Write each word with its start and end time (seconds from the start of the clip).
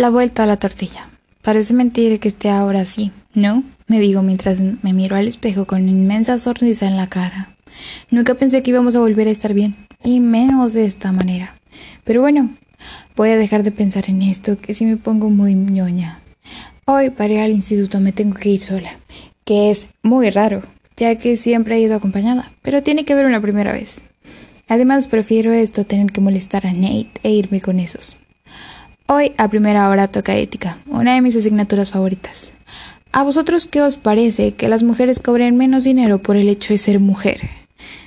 La 0.00 0.08
vuelta 0.08 0.44
a 0.44 0.46
la 0.46 0.56
tortilla. 0.56 1.10
Parece 1.42 1.74
mentira 1.74 2.16
que 2.16 2.28
esté 2.28 2.48
ahora 2.48 2.80
así, 2.80 3.12
¿no? 3.34 3.64
Me 3.86 4.00
digo 4.00 4.22
mientras 4.22 4.62
me 4.62 4.94
miro 4.94 5.14
al 5.14 5.28
espejo 5.28 5.66
con 5.66 5.90
inmensa 5.90 6.38
sonrisa 6.38 6.86
en 6.86 6.96
la 6.96 7.08
cara. 7.08 7.54
Nunca 8.10 8.34
pensé 8.34 8.62
que 8.62 8.70
íbamos 8.70 8.96
a 8.96 9.00
volver 9.00 9.28
a 9.28 9.30
estar 9.30 9.52
bien, 9.52 9.76
y 10.02 10.20
menos 10.20 10.72
de 10.72 10.86
esta 10.86 11.12
manera. 11.12 11.54
Pero 12.02 12.22
bueno, 12.22 12.48
voy 13.14 13.28
a 13.28 13.36
dejar 13.36 13.62
de 13.62 13.72
pensar 13.72 14.08
en 14.08 14.22
esto, 14.22 14.58
que 14.58 14.72
si 14.72 14.86
me 14.86 14.96
pongo 14.96 15.28
muy 15.28 15.54
ñoña. 15.54 16.22
Hoy 16.86 17.10
para 17.10 17.34
ir 17.34 17.40
al 17.40 17.52
instituto 17.52 18.00
me 18.00 18.12
tengo 18.12 18.36
que 18.36 18.48
ir 18.48 18.62
sola, 18.62 18.92
que 19.44 19.70
es 19.70 19.88
muy 20.02 20.30
raro, 20.30 20.62
ya 20.96 21.16
que 21.16 21.36
siempre 21.36 21.76
he 21.76 21.80
ido 21.80 21.94
acompañada, 21.94 22.50
pero 22.62 22.82
tiene 22.82 23.04
que 23.04 23.12
haber 23.12 23.26
una 23.26 23.42
primera 23.42 23.74
vez. 23.74 24.02
Además, 24.66 25.08
prefiero 25.08 25.52
esto 25.52 25.84
tener 25.84 26.10
que 26.10 26.22
molestar 26.22 26.66
a 26.66 26.72
Nate 26.72 27.10
e 27.22 27.32
irme 27.32 27.60
con 27.60 27.78
esos. 27.78 28.16
Hoy 29.12 29.32
a 29.38 29.48
primera 29.48 29.88
hora 29.88 30.06
toca 30.06 30.36
ética, 30.36 30.78
una 30.86 31.14
de 31.14 31.20
mis 31.20 31.34
asignaturas 31.34 31.90
favoritas. 31.90 32.52
¿A 33.10 33.24
vosotros 33.24 33.66
qué 33.66 33.82
os 33.82 33.96
parece 33.96 34.52
que 34.52 34.68
las 34.68 34.84
mujeres 34.84 35.18
cobren 35.18 35.56
menos 35.56 35.82
dinero 35.82 36.22
por 36.22 36.36
el 36.36 36.48
hecho 36.48 36.72
de 36.72 36.78
ser 36.78 37.00
mujer? 37.00 37.40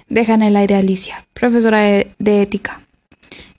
Dejan 0.07 0.41
el 0.41 0.55
aire 0.55 0.75
a 0.75 0.77
Alicia, 0.77 1.27
profesora 1.33 1.81
de, 1.81 2.09
de 2.19 2.41
ética. 2.41 2.87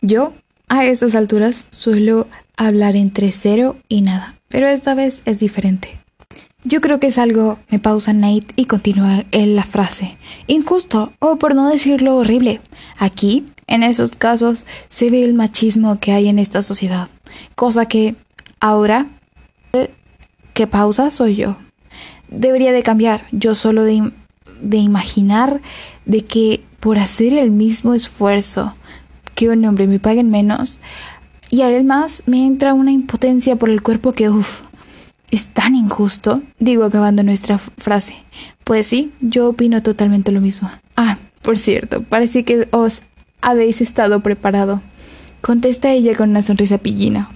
Yo, 0.00 0.32
a 0.68 0.86
estas 0.86 1.14
alturas, 1.14 1.66
suelo 1.68 2.28
hablar 2.56 2.96
entre 2.96 3.30
cero 3.30 3.76
y 3.90 4.00
nada, 4.00 4.36
pero 4.48 4.66
esta 4.66 4.94
vez 4.94 5.20
es 5.26 5.38
diferente. 5.38 6.00
Yo 6.64 6.80
creo 6.80 6.98
que 6.98 7.08
es 7.08 7.18
algo, 7.18 7.58
me 7.68 7.78
pausa 7.78 8.14
Nate 8.14 8.54
y 8.56 8.64
continúa 8.64 9.22
en 9.32 9.54
la 9.54 9.64
frase, 9.64 10.16
injusto 10.46 11.12
o 11.18 11.36
por 11.36 11.54
no 11.54 11.68
decirlo 11.68 12.16
horrible. 12.16 12.62
Aquí, 12.96 13.44
en 13.66 13.82
esos 13.82 14.16
casos, 14.16 14.64
se 14.88 15.10
ve 15.10 15.24
el 15.24 15.34
machismo 15.34 16.00
que 16.00 16.12
hay 16.12 16.28
en 16.28 16.38
esta 16.38 16.62
sociedad, 16.62 17.10
cosa 17.54 17.86
que 17.86 18.16
ahora 18.60 19.06
que 20.52 20.66
pausa 20.66 21.10
soy 21.10 21.36
yo. 21.36 21.56
Debería 22.28 22.72
de 22.72 22.82
cambiar, 22.82 23.26
yo 23.32 23.54
solo 23.54 23.84
de, 23.84 24.12
de 24.60 24.76
imaginar 24.78 25.60
de 26.06 26.24
que 26.24 26.62
por 26.80 26.98
hacer 26.98 27.32
el 27.32 27.50
mismo 27.50 27.94
esfuerzo 27.94 28.74
que 29.34 29.48
un 29.48 29.64
hombre 29.64 29.86
me 29.86 29.98
paguen 29.98 30.30
menos, 30.30 30.80
y 31.50 31.62
además 31.62 32.22
me 32.26 32.44
entra 32.44 32.74
una 32.74 32.92
impotencia 32.92 33.56
por 33.56 33.70
el 33.70 33.82
cuerpo 33.82 34.12
que, 34.12 34.30
uff, 34.30 34.62
es 35.30 35.48
tan 35.48 35.74
injusto, 35.74 36.42
digo 36.58 36.84
acabando 36.84 37.22
nuestra 37.22 37.58
frase. 37.58 38.16
Pues 38.64 38.86
sí, 38.86 39.12
yo 39.20 39.48
opino 39.48 39.82
totalmente 39.82 40.32
lo 40.32 40.40
mismo. 40.40 40.70
Ah, 40.96 41.18
por 41.42 41.58
cierto, 41.58 42.02
parece 42.02 42.44
que 42.44 42.68
os 42.70 43.02
habéis 43.40 43.80
estado 43.80 44.20
preparado. 44.20 44.80
Contesta 45.40 45.90
ella 45.90 46.16
con 46.16 46.30
una 46.30 46.42
sonrisa 46.42 46.78
pillina. 46.78 47.33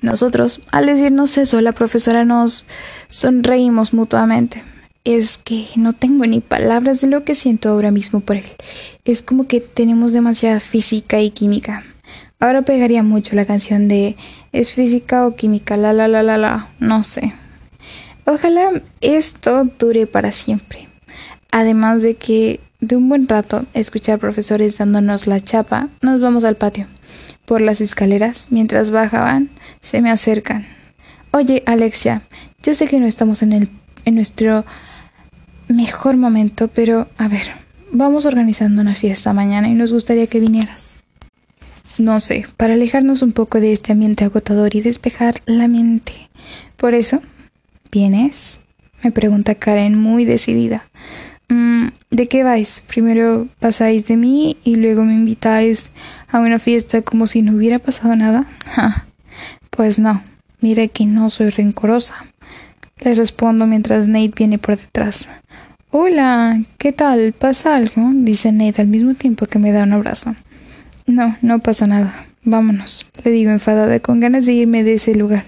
Nosotros, 0.00 0.62
al 0.70 0.86
decirnos 0.86 1.36
eso, 1.36 1.60
la 1.60 1.72
profesora 1.72 2.24
nos 2.24 2.64
sonreímos 3.08 3.92
mutuamente. 3.92 4.62
Es 5.04 5.38
que 5.38 5.66
no 5.76 5.92
tengo 5.92 6.26
ni 6.26 6.40
palabras 6.40 7.00
de 7.00 7.06
lo 7.06 7.24
que 7.24 7.34
siento 7.34 7.68
ahora 7.68 7.90
mismo 7.90 8.20
por 8.20 8.36
él. 8.36 8.46
Es 9.04 9.22
como 9.22 9.46
que 9.46 9.60
tenemos 9.60 10.12
demasiada 10.12 10.60
física 10.60 11.20
y 11.20 11.30
química. 11.30 11.84
Ahora 12.38 12.62
pegaría 12.62 13.02
mucho 13.02 13.36
la 13.36 13.44
canción 13.44 13.88
de 13.88 14.16
¿Es 14.52 14.74
física 14.74 15.26
o 15.26 15.36
química? 15.36 15.76
La 15.76 15.92
la 15.92 16.08
la 16.08 16.22
la 16.22 16.38
la. 16.38 16.68
No 16.80 17.04
sé. 17.04 17.34
Ojalá 18.24 18.82
esto 19.00 19.64
dure 19.78 20.06
para 20.06 20.32
siempre. 20.32 20.88
Además 21.52 22.02
de 22.02 22.14
que 22.16 22.60
de 22.80 22.96
un 22.96 23.08
buen 23.08 23.28
rato 23.28 23.64
escuchar 23.74 24.18
profesores 24.18 24.78
dándonos 24.78 25.26
la 25.26 25.40
chapa, 25.40 25.88
nos 26.00 26.20
vamos 26.20 26.44
al 26.44 26.56
patio. 26.56 26.86
Por 27.50 27.62
las 27.62 27.80
escaleras, 27.80 28.46
mientras 28.50 28.92
bajaban, 28.92 29.50
se 29.80 30.00
me 30.00 30.12
acercan. 30.12 30.68
Oye, 31.32 31.64
Alexia, 31.66 32.22
yo 32.62 32.76
sé 32.76 32.86
que 32.86 33.00
no 33.00 33.06
estamos 33.06 33.42
en 33.42 33.52
el 33.52 33.68
en 34.04 34.14
nuestro 34.14 34.64
mejor 35.66 36.16
momento, 36.16 36.68
pero 36.68 37.08
a 37.18 37.26
ver, 37.26 37.42
vamos 37.90 38.24
organizando 38.24 38.80
una 38.80 38.94
fiesta 38.94 39.32
mañana 39.32 39.68
y 39.68 39.74
nos 39.74 39.92
gustaría 39.92 40.28
que 40.28 40.38
vinieras. 40.38 41.00
No 41.98 42.20
sé, 42.20 42.46
para 42.56 42.74
alejarnos 42.74 43.20
un 43.20 43.32
poco 43.32 43.58
de 43.58 43.72
este 43.72 43.90
ambiente 43.90 44.22
agotador 44.22 44.76
y 44.76 44.80
despejar 44.80 45.42
la 45.44 45.66
mente. 45.66 46.30
Por 46.76 46.94
eso, 46.94 47.20
¿vienes? 47.90 48.60
me 49.02 49.10
pregunta 49.10 49.56
Karen 49.56 49.98
muy 49.98 50.24
decidida. 50.24 50.88
Mm, 51.50 51.88
¿De 52.10 52.26
qué 52.26 52.44
vais? 52.44 52.82
Primero 52.86 53.48
pasáis 53.58 54.06
de 54.06 54.16
mí 54.16 54.56
y 54.64 54.76
luego 54.76 55.02
me 55.02 55.14
invitáis 55.14 55.90
a 56.28 56.38
una 56.38 56.58
fiesta 56.58 57.02
como 57.02 57.26
si 57.26 57.42
no 57.42 57.52
hubiera 57.54 57.78
pasado 57.78 58.16
nada. 58.16 58.46
pues 59.70 59.98
no, 59.98 60.22
mire 60.60 60.88
que 60.88 61.06
no 61.06 61.28
soy 61.28 61.50
rencorosa. 61.50 62.14
Le 63.00 63.14
respondo 63.14 63.66
mientras 63.66 64.06
Nate 64.06 64.32
viene 64.36 64.58
por 64.58 64.76
detrás. 64.76 65.28
Hola, 65.90 66.62
¿qué 66.78 66.92
tal? 66.92 67.32
¿Pasa 67.32 67.74
algo? 67.74 68.10
dice 68.14 68.52
Nate 68.52 68.80
al 68.80 68.88
mismo 68.88 69.14
tiempo 69.14 69.46
que 69.46 69.58
me 69.58 69.72
da 69.72 69.82
un 69.82 69.92
abrazo. 69.92 70.36
No, 71.06 71.36
no 71.42 71.58
pasa 71.58 71.88
nada. 71.88 72.26
Vámonos, 72.44 73.06
le 73.24 73.32
digo 73.32 73.50
enfadada, 73.50 73.98
con 73.98 74.20
ganas 74.20 74.46
de 74.46 74.52
irme 74.52 74.84
de 74.84 74.94
ese 74.94 75.14
lugar. 75.14 75.44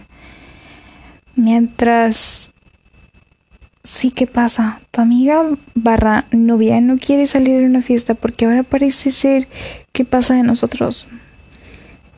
Mientras... 1.36 2.41
Sí, 3.92 4.10
¿qué 4.10 4.26
pasa? 4.26 4.80
Tu 4.91 5.03
amiga 5.03 5.42
barra 5.75 6.25
novia 6.32 6.80
no 6.80 6.97
quiere 6.97 7.26
salir 7.26 7.62
a 7.62 7.66
una 7.66 7.82
fiesta 7.82 8.14
porque 8.14 8.47
ahora 8.47 8.62
parece 8.62 9.10
ser 9.10 9.48
que 9.92 10.06
pasa 10.06 10.34
de 10.34 10.42
nosotros. 10.42 11.08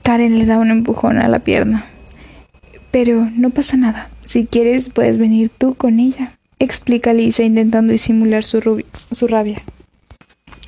Karen 0.04 0.38
le 0.38 0.46
da 0.46 0.58
un 0.58 0.70
empujón 0.70 1.18
a 1.18 1.26
la 1.26 1.40
pierna. 1.40 1.84
Pero 2.92 3.28
no 3.34 3.50
pasa 3.50 3.76
nada. 3.76 4.08
Si 4.24 4.46
quieres, 4.46 4.88
puedes 4.88 5.18
venir 5.18 5.50
tú 5.50 5.74
con 5.74 5.98
ella, 5.98 6.38
explica 6.60 7.12
Lisa 7.12 7.42
intentando 7.42 7.90
disimular 7.90 8.44
su, 8.44 8.84
su 9.10 9.26
rabia. 9.26 9.60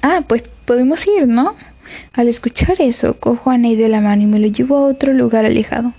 Ah, 0.03 0.25
pues 0.27 0.51
podemos 0.65 1.07
ir, 1.07 1.29
¿no? 1.29 1.55
Al 2.15 2.29
escuchar 2.29 2.77
eso, 2.81 3.19
cojo 3.19 3.51
a 3.51 3.59
Ney 3.59 3.77
de 3.77 3.89
la 3.89 4.01
mano 4.01 4.23
y 4.23 4.27
me 4.27 4.39
lo 4.39 4.47
llevo 4.47 4.77
a 4.79 4.87
otro 4.87 5.13
lugar 5.13 5.45
alejado. 5.45 5.93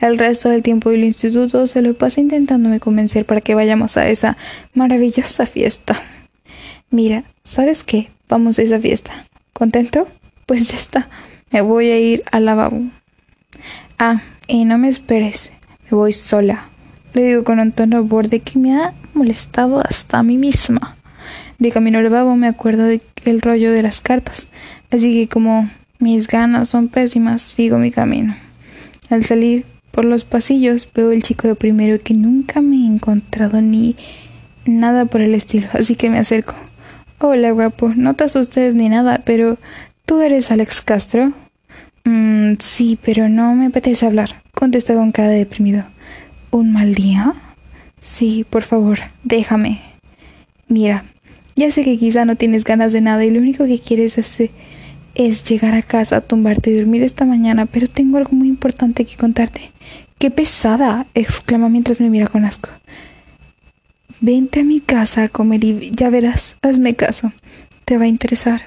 El 0.00 0.18
resto 0.18 0.48
del 0.48 0.62
tiempo 0.62 0.90
del 0.90 1.04
instituto 1.04 1.66
se 1.66 1.82
lo 1.82 1.94
pasa 1.94 2.20
intentándome 2.20 2.80
convencer 2.80 3.24
para 3.24 3.40
que 3.40 3.54
vayamos 3.54 3.96
a 3.96 4.08
esa 4.08 4.36
maravillosa 4.74 5.46
fiesta. 5.46 6.00
Mira, 6.90 7.24
¿sabes 7.44 7.84
qué? 7.84 8.10
Vamos 8.28 8.58
a 8.58 8.62
esa 8.62 8.78
fiesta. 8.78 9.12
¿Contento? 9.52 10.08
Pues 10.46 10.68
ya 10.68 10.76
está. 10.76 11.08
Me 11.50 11.60
voy 11.60 11.90
a 11.90 11.98
ir 11.98 12.22
al 12.32 12.44
lavabo. 12.44 12.82
Ah, 13.98 14.22
y 14.46 14.64
no 14.64 14.78
me 14.78 14.88
esperes. 14.88 15.52
Me 15.84 15.96
voy 15.96 16.12
sola. 16.12 16.68
Le 17.14 17.24
digo 17.24 17.44
con 17.44 17.60
un 17.60 17.72
tono 17.72 18.04
borde 18.04 18.40
que 18.40 18.58
me 18.58 18.74
ha 18.76 18.94
molestado 19.14 19.80
hasta 19.80 20.18
a 20.18 20.22
mí 20.22 20.38
misma. 20.38 20.96
De 21.62 21.70
camino 21.70 21.98
al 21.98 22.04
lavabo 22.04 22.34
me 22.34 22.48
acuerdo 22.48 22.86
del 22.86 23.40
rollo 23.40 23.70
de 23.70 23.82
las 23.82 24.00
cartas. 24.00 24.48
Así 24.90 25.12
que 25.14 25.28
como 25.28 25.70
mis 26.00 26.26
ganas 26.26 26.68
son 26.70 26.88
pésimas, 26.88 27.40
sigo 27.40 27.78
mi 27.78 27.92
camino. 27.92 28.34
Al 29.10 29.24
salir 29.24 29.64
por 29.92 30.04
los 30.04 30.24
pasillos 30.24 30.88
veo 30.92 31.12
el 31.12 31.22
chico 31.22 31.46
de 31.46 31.54
primero 31.54 32.02
que 32.02 32.14
nunca 32.14 32.60
me 32.62 32.78
he 32.78 32.86
encontrado 32.86 33.60
ni 33.60 33.94
nada 34.64 35.04
por 35.04 35.20
el 35.20 35.36
estilo, 35.36 35.68
así 35.72 35.94
que 35.94 36.10
me 36.10 36.18
acerco. 36.18 36.56
Hola, 37.18 37.52
guapo, 37.52 37.92
no 37.94 38.14
te 38.14 38.24
asustes 38.24 38.74
ni 38.74 38.88
nada, 38.88 39.22
pero 39.24 39.56
¿tú 40.04 40.20
eres 40.20 40.50
Alex 40.50 40.82
Castro? 40.82 41.32
Mm, 42.02 42.54
sí, 42.58 42.98
pero 43.04 43.28
no 43.28 43.54
me 43.54 43.66
apetece 43.66 44.04
hablar, 44.04 44.42
contesta 44.52 44.94
con 44.94 45.12
cara 45.12 45.28
de 45.28 45.38
deprimido. 45.38 45.86
¿Un 46.50 46.72
mal 46.72 46.92
día? 46.96 47.34
Sí, 48.00 48.44
por 48.50 48.62
favor, 48.62 48.98
déjame. 49.22 49.80
Mira, 50.66 51.04
ya 51.56 51.70
sé 51.70 51.84
que 51.84 51.98
quizá 51.98 52.24
no 52.24 52.36
tienes 52.36 52.64
ganas 52.64 52.92
de 52.92 53.00
nada 53.00 53.24
y 53.24 53.30
lo 53.30 53.40
único 53.40 53.66
que 53.66 53.78
quieres 53.78 54.18
hacer 54.18 54.50
es 55.14 55.44
llegar 55.44 55.74
a 55.74 55.82
casa, 55.82 56.20
tumbarte 56.20 56.70
y 56.70 56.76
dormir 56.76 57.02
esta 57.02 57.24
mañana, 57.24 57.66
pero 57.66 57.88
tengo 57.88 58.16
algo 58.16 58.32
muy 58.32 58.48
importante 58.48 59.04
que 59.04 59.16
contarte. 59.16 59.72
¡Qué 60.18 60.30
pesada! 60.30 61.06
exclama 61.14 61.68
mientras 61.68 62.00
me 62.00 62.08
mira 62.08 62.26
con 62.26 62.44
asco. 62.44 62.70
Vente 64.20 64.60
a 64.60 64.64
mi 64.64 64.80
casa 64.80 65.24
a 65.24 65.28
comer 65.28 65.64
y 65.64 65.90
ya 65.94 66.08
verás, 66.08 66.56
hazme 66.62 66.94
caso. 66.94 67.32
Te 67.84 67.98
va 67.98 68.04
a 68.04 68.08
interesar. 68.08 68.62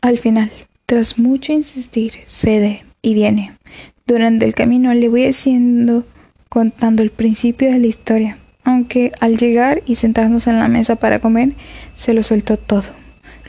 Al 0.00 0.18
final, 0.18 0.50
tras 0.86 1.18
mucho 1.18 1.52
insistir, 1.52 2.12
cede 2.26 2.84
y 3.02 3.14
viene. 3.14 3.52
Durante 4.06 4.46
el 4.46 4.54
camino 4.54 4.94
le 4.94 5.08
voy 5.08 5.26
haciendo 5.26 6.06
contando 6.48 7.02
el 7.02 7.10
principio 7.10 7.70
de 7.70 7.78
la 7.78 7.86
historia, 7.86 8.38
aunque 8.68 9.12
al 9.20 9.38
llegar 9.38 9.82
y 9.86 9.94
sentarnos 9.94 10.46
en 10.46 10.58
la 10.58 10.68
mesa 10.68 10.96
para 10.96 11.20
comer, 11.20 11.54
se 11.94 12.12
lo 12.12 12.22
soltó 12.22 12.58
todo. 12.58 12.84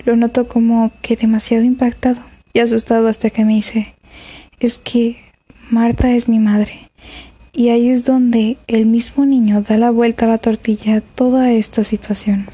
Lo 0.05 0.15
noto 0.15 0.47
como 0.47 0.91
que 1.01 1.17
demasiado 1.17 1.65
impactado 1.65 2.21
y 2.53 2.59
asustado 2.59 3.09
hasta 3.09 3.29
que 3.29 3.43
me 3.43 3.55
dice, 3.55 3.95
es 4.61 4.77
que 4.77 5.17
Marta 5.69 6.09
es 6.11 6.29
mi 6.29 6.39
madre. 6.39 6.89
Y 7.51 7.67
ahí 7.67 7.89
es 7.89 8.05
donde 8.05 8.55
el 8.67 8.85
mismo 8.85 9.25
niño 9.25 9.61
da 9.61 9.77
la 9.77 9.91
vuelta 9.91 10.25
a 10.25 10.29
la 10.29 10.37
tortilla 10.37 11.01
toda 11.01 11.51
esta 11.51 11.83
situación. 11.83 12.47